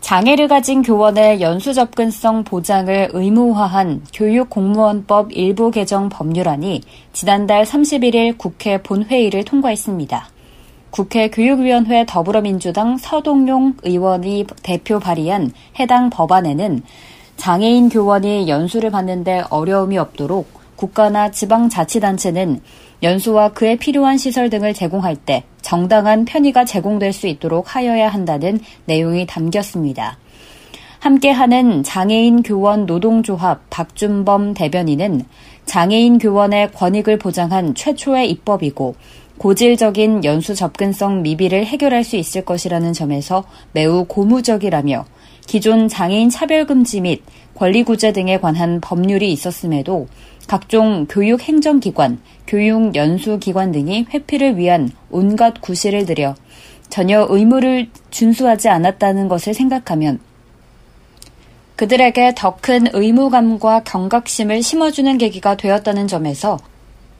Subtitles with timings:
[0.00, 9.44] 장애를 가진 교원의 연수 접근성 보장을 의무화한 교육공무원법 일부 개정 법률안이 지난달 31일 국회 본회의를
[9.44, 10.28] 통과했습니다.
[10.90, 16.82] 국회 교육위원회 더불어민주당 서동용 의원이 대표 발의한 해당 법안에는
[17.36, 22.60] 장애인 교원이 연수를 받는데 어려움이 없도록 국가나 지방자치단체는
[23.02, 29.26] 연수와 그에 필요한 시설 등을 제공할 때 정당한 편의가 제공될 수 있도록 하여야 한다는 내용이
[29.26, 30.18] 담겼습니다.
[30.98, 35.24] 함께하는 장애인 교원 노동조합 박준범 대변인은
[35.64, 38.96] 장애인 교원의 권익을 보장한 최초의 입법이고
[39.38, 45.04] 고질적인 연수 접근성 미비를 해결할 수 있을 것이라는 점에서 매우 고무적이라며
[45.46, 47.22] 기존 장애인 차별금지 및
[47.54, 50.08] 권리구제 등에 관한 법률이 있었음에도
[50.48, 56.34] 각종 교육 행정기관, 교육 연수기관 등이 회피를 위한 온갖 구실을 들여
[56.88, 60.18] 전혀 의무를 준수하지 않았다는 것을 생각하면
[61.76, 66.58] 그들에게 더 큰 의무감과 경각심을 심어주는 계기가 되었다는 점에서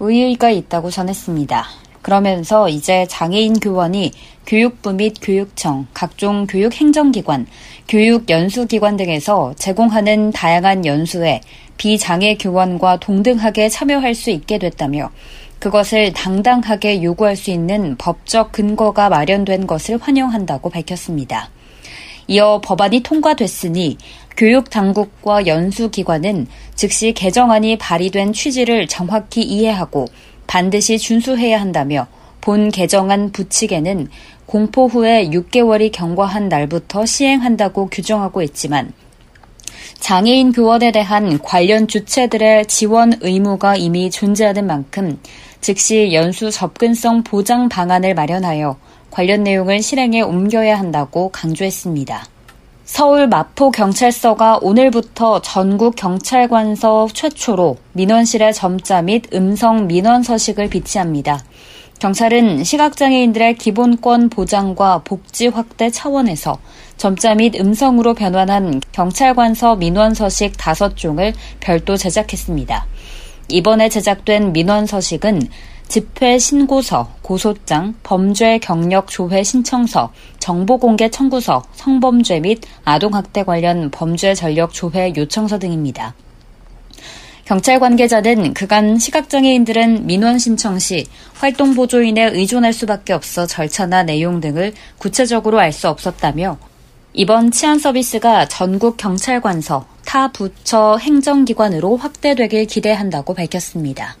[0.00, 1.66] 의의가 있다고 전했습니다.
[2.06, 4.12] 그러면서 이제 장애인 교원이
[4.46, 7.48] 교육부 및 교육청, 각종 교육 행정기관,
[7.88, 11.40] 교육 연수기관 등에서 제공하는 다양한 연수에
[11.78, 15.10] 비장애 교원과 동등하게 참여할 수 있게 됐다며
[15.58, 21.50] 그것을 당당하게 요구할 수 있는 법적 근거가 마련된 것을 환영한다고 밝혔습니다.
[22.28, 23.98] 이어 법안이 통과됐으니
[24.36, 30.06] 교육 당국과 연수기관은 즉시 개정안이 발의된 취지를 정확히 이해하고
[30.56, 32.06] 반드시 준수해야 한다며
[32.40, 34.08] 본 개정안 부칙에는
[34.46, 38.94] 공포 후에 6개월이 경과한 날부터 시행한다고 규정하고 있지만
[39.98, 45.20] 장애인 교원에 대한 관련 주체들의 지원 의무가 이미 존재하는 만큼
[45.60, 48.78] 즉시 연수 접근성 보장 방안을 마련하여
[49.10, 52.35] 관련 내용을 실행에 옮겨야 한다고 강조했습니다.
[52.86, 61.40] 서울 마포경찰서가 오늘부터 전국 경찰관서 최초로 민원실의 점자 및 음성 민원 서식을 비치합니다.
[61.98, 66.58] 경찰은 시각장애인들의 기본권 보장과 복지 확대 차원에서
[66.96, 72.86] 점자 및 음성으로 변환한 경찰관서 민원 서식 5종을 별도 제작했습니다.
[73.48, 75.40] 이번에 제작된 민원 서식은
[75.88, 84.34] 집회 신고서, 고소장, 범죄 경력 조회 신청서, 정보 공개 청구서, 성범죄 및 아동학대 관련 범죄
[84.34, 86.14] 전력 조회 요청서 등입니다.
[87.44, 94.74] 경찰 관계자는 그간 시각장애인들은 민원 신청 시 활동 보조인에 의존할 수밖에 없어 절차나 내용 등을
[94.98, 96.58] 구체적으로 알 수 없었다며
[97.12, 104.16] 이번 치안 서비스가 전국 경찰관서, 타 부처 행정기관으로 확대되길 기대한다고 밝혔습니다.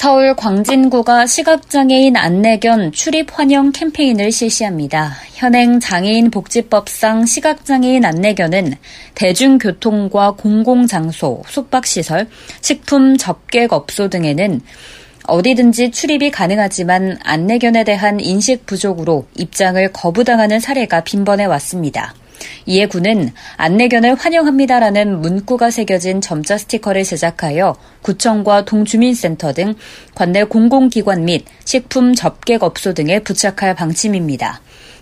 [0.00, 5.12] 서울 광진구가 시각장애인 안내견 출입 환영 캠페인을 실시합니다.
[5.34, 8.76] 현행 장애인 복지법상 시각장애인 안내견은
[9.14, 12.28] 대중교통과 공공장소, 숙박시설,
[12.62, 14.62] 식품 접객업소 등에는
[15.26, 22.14] 어디든지 출입이 가능하지만 안내견에 대한 인식 부족으로 입장을 거부당하는 사례가 빈번해 왔습니다.
[22.66, 29.74] 이에 군은 안내견을 환영합니다라는 문구가 새겨진 점자 스티커를 제작하여 구청과 동주민센터 등
[30.14, 34.60] 관내 공공기관 및 식품 접객업소 등에 부착할 방침입니다.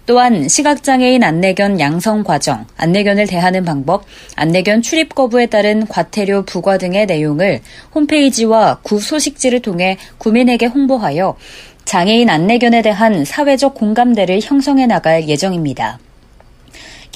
[0.08, 4.04] 또한 시각장애인 안내견 양성 과정, 안내견을 대하는 방법,
[4.36, 7.60] 안내견 출입 거부에 따른 과태료 부과 등의 내용을
[7.94, 11.36] 홈페이지와 구 소식지를 통해 구민에게 홍보하여
[11.84, 15.98] 장애인 안내견에 대한 사회적 공감대를 형성해 나갈 예정입니다.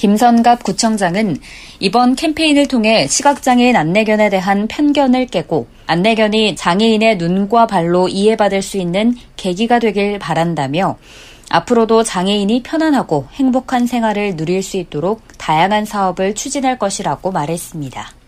[0.03, 1.37] 김선갑 구청장은
[1.79, 9.15] 이번 캠페인을 통해 시각장애인 안내견에 대한 편견을 깨고 안내견이 장애인의 눈과 발로 이해받을 수 있는
[9.37, 10.97] 계기가 되길 바란다며
[11.49, 18.22] 앞으로도 장애인이 편안하고 행복한 생활을 누릴 수 있도록 다양한 사업을 추진할 것이라고 말했습니다.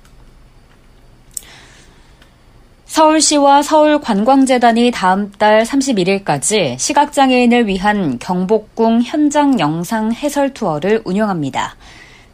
[2.96, 11.76] 서울시와 서울관광재단이 다음 달 31일까지 시각장애인을 위한 경복궁 현장 영상 해설 투어를 운영합니다.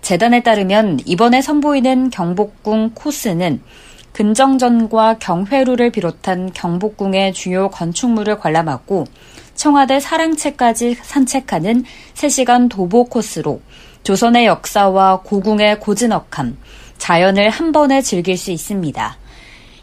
[0.03, 3.63] 재단에 따르면 이번에 선보이는 경복궁 코스는
[4.13, 9.05] 근정전과 경회루를 비롯한 경복궁의 주요 건축물을 관람하고
[9.55, 13.61] 청와대 사랑채까지 산책하는 3시간 도보 코스로
[14.03, 16.55] 조선의 역사와 고궁의 고즈넉함,
[16.99, 19.20] 자연을 한 번에 즐길 수 있습니다.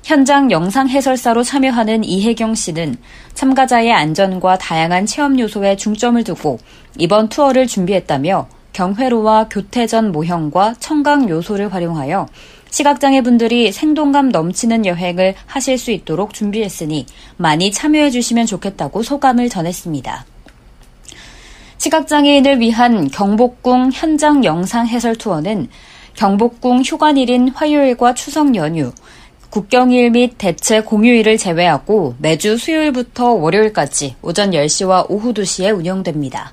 [0.08, 2.96] 현장 영상 해설사로 참여하는 이혜경 씨는
[3.34, 6.58] 참가자의 안전과 다양한 체험 요소에 중점을 두고
[6.96, 12.26] 이번 투어를 준비했다며 경회로와 교태전 모형과 청강 요소를 활용하여
[12.70, 17.04] 시각장애 분들이 생동감 넘치는 여행을 하실 수 있도록 준비했으니
[17.36, 20.24] 많이 참여해 주시면 좋겠다고 소감을 전했습니다.
[21.76, 25.68] 시각장애인을 위한 경복궁 현장 영상 해설 투어는
[26.14, 28.90] 경복궁 휴관일인 화요일과 추석 연휴,
[29.50, 36.52] 국경일 및 대체 공휴일을 제외하고 매주 수요일부터 월요일까지 오전 10시와 오후 2시에 운영됩니다.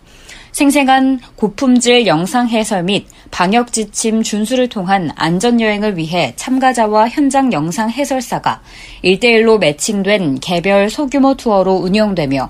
[0.53, 7.89] 생생한 고품질 영상 해설 및 방역 지침 준수를 통한 안전 여행을 위해 참가자와 현장 영상
[7.89, 8.61] 해설사가
[9.03, 12.49] 1대1로 매칭된 개별 소규모 투어로 운영되며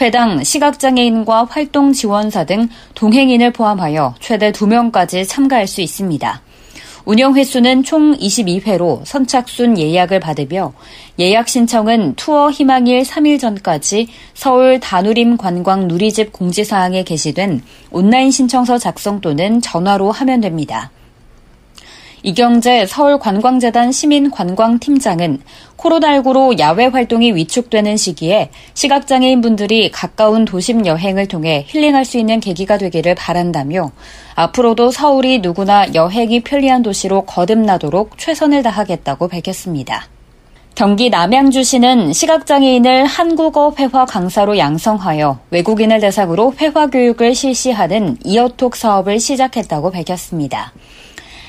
[0.00, 6.40] 회당 시각장애인과 활동 지원사 등 동행인을 포함하여 최대 2명까지 참가할 수 있습니다.
[7.06, 10.72] 운영 횟수는 총 22회로 선착순 예약을 받으며
[11.18, 17.60] 예약 신청은 투어 희망일 3일 전까지 서울 다누림 관광 누리집 공지사항에 게시된
[17.90, 20.90] 온라인 신청서 작성 또는 전화로 하면 됩니다.
[22.26, 25.42] 이경재 서울관광재단 시민관광팀장은
[25.76, 32.78] 코로나19로 야외 활동이 위축되는 시기에 시각장애인 분들이 가까운 도심 여행을 통해 힐링할 수 있는 계기가
[32.78, 33.92] 되기를 바란다며
[34.36, 40.06] 앞으로도 서울이 누구나 여행이 편리한 도시로 거듭나도록 최선을 다하겠다고 밝혔습니다.
[40.74, 49.90] 경기 남양주시는 시각장애인을 한국어 회화 강사로 양성하여 외국인을 대상으로 회화 교육을 실시하는 이어톡 사업을 시작했다고
[49.90, 50.72] 밝혔습니다.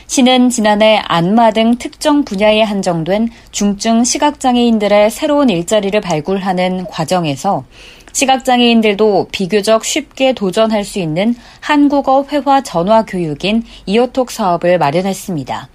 [0.08, 7.66] 시는 지난해 안마 등 특정 분야에 한정된 중증 시각장애인들의 새로운 일자리를 발굴하는 과정에서
[8.12, 15.70] 시각장애인들도 비교적 쉽게 도전할 수 있는 한국어 회화 전화 교육인 이어톡 사업을 마련했습니다.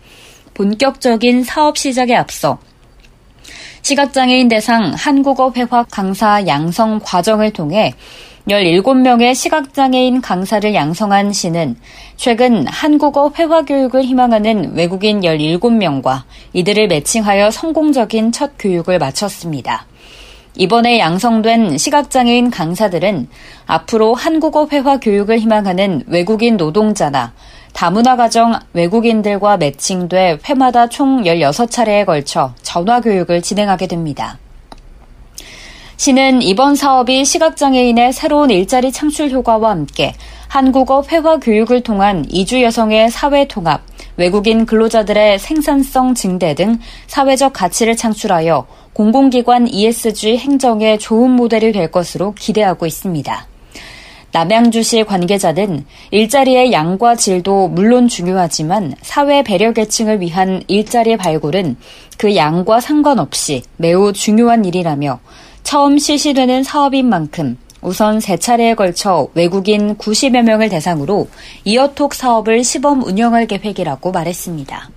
[0.55, 2.59] 본격적인 사업 시작에 앞서
[3.83, 7.95] 시각장애인 대상 한국어 회화 강사 양성 과정을 통해
[8.49, 11.77] 17명의 시각장애인 강사를 양성한 시는
[12.17, 16.23] 최근 한국어 회화 교육을 희망하는 외국인 17명과
[16.55, 19.85] 이들을 매칭하여 성공적인 첫 교육을 마쳤습니다.
[20.57, 23.29] 이번에 양성된 시각장애인 강사들은
[23.67, 27.35] 앞으로 한국어 회화 교육을 희망하는 외국인 노동자나
[27.73, 34.39] 다문화 가정 외국인들과 매칭돼 회마다 총 16차례에 걸쳐 전화 교육을 진행하게 됩니다.
[36.01, 40.15] 시는 이번 사업이 시각장애인의 새로운 일자리 창출 효과와 함께
[40.49, 43.83] 한국어 회화 교육을 통한 이주 여성의 사회 통합,
[44.17, 52.33] 외국인 근로자들의 생산성 증대 등 사회적 가치를 창출하여 공공기관 ESG 행정의 좋은 모델이 될 것으로
[52.33, 53.47] 기대하고 있습니다.
[54.33, 61.77] 남양주시 관계자는 일자리의 양과 질도 물론 중요하지만 사회 배려 계층을 위한 일자리 발굴은
[62.17, 65.21] 그 양과 상관없이 매우 중요한 일이라며
[65.63, 71.29] 처음 실시되는 사업인 만큼 우선 세 차례에 걸쳐 외국인 90여 명을 대상으로
[71.65, 74.91] 이어톡 사업을 시범 운영할 계획이라고 말했습니다.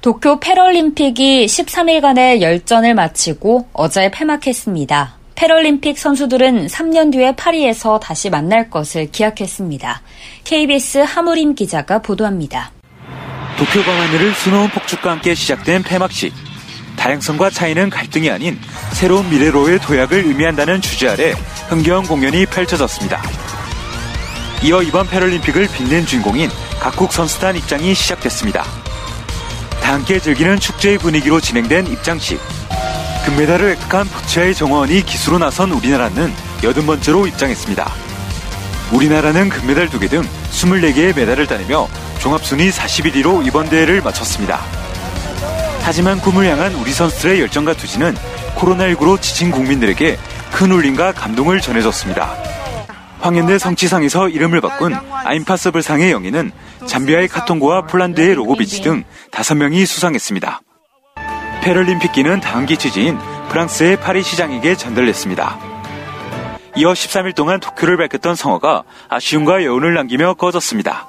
[0.00, 5.14] 도쿄 패럴림픽이 13일간의 열전을 마치고 어제 폐막했습니다.
[5.36, 10.02] 패럴림픽 선수들은 3년 뒤에 파리에서 다시 만날 것을 기약했습니다.
[10.44, 12.72] KBS 하무림 기자가 보도합니다.
[13.56, 16.51] 도쿄 광하늘을 수놓은 폭죽과 함께 시작된 폐막식.
[17.02, 18.56] 다양성과 차이는 갈등이 아닌
[18.92, 21.32] 새로운 미래로의 도약을 의미한다는 주제 아래
[21.68, 23.20] 흥겨운 공연이 펼쳐졌습니다.
[24.62, 28.62] 이어 이번 패럴림픽을 빛낸 주인공인 각국 선수단 입장이 시작됐습니다.
[29.82, 32.40] 다 함께 즐기는 축제의 분위기로 진행된 입장식.
[33.26, 36.32] 금메달을 획득한 부치아의 정원이 기수로 나선 우리나라는
[36.62, 37.92] 여든 번째로 입장했습니다.
[38.92, 41.88] 우리나라는 금메달 2개 등 24개의 메달을 따내며
[42.20, 44.81] 종합순위 41위로 이번 대회를 마쳤습니다.
[45.84, 48.14] 하지만 꿈을 향한 우리 선수들의 열정과 투지는
[48.56, 50.16] 코로나19로 지친 국민들에게
[50.52, 52.52] 큰 울림과 감동을 전해줬습니다.
[53.20, 56.50] 황현대 성취상에서 이름을 바꾼 아임파서블 상의 영예는
[56.86, 60.60] 잠비아의 카통고와 폴란드의 로고비치 등 5명이 수상했습니다.
[61.62, 65.58] 패럴림픽기는 다음기 취지인 프랑스의 파리 시장에게 전달됐습니다.
[66.76, 71.06] 이어 13일 동안 도쿄를 밝혔던 성화가 아쉬움과 여운을 남기며 꺼졌습니다.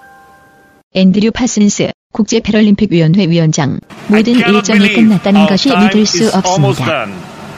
[0.93, 7.07] 앤드류 파슨스 국제 패럴림픽 위원회 위원장 모든 일정이 끝났다는 것이 믿을 수 없습니다.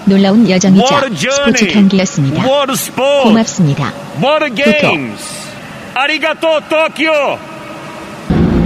[0.06, 2.44] 놀라운 여정이자 스포츠 경기였습니다.
[3.24, 3.92] 고맙습니다.
[6.70, 7.38] 도쿄.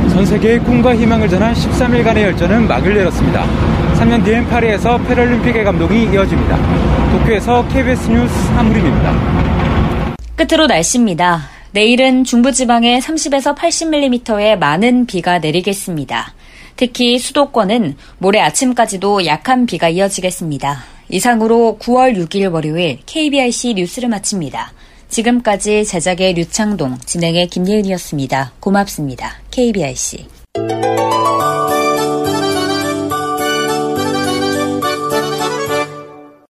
[0.10, 3.46] 전 세계의 꿈과 희망을 전한 13일간의 열전은 막을 내렸습니다.
[3.96, 7.12] 3년 뒤엔 파리에서 패럴림픽의 감동이 이어집니다.
[7.12, 10.16] 도쿄에서 KBS 뉴스 사무림입니다.
[10.36, 11.59] 끝으로 날씨입니다.
[11.72, 16.34] 내일은 중부지방에 30에서 80mm의 많은 비가 내리겠습니다.
[16.76, 20.84] 특히 수도권은 모레 아침까지도 약한 비가 이어지겠습니다.
[21.10, 24.74] 이상으로 9월 6일 월요일 KBIC 뉴스를 마칩니다.
[25.10, 28.54] 지금까지 제작의 류창동, 진행의 김예은이었습니다.
[28.60, 29.34] 고맙습니다.
[29.52, 30.28] KBIC.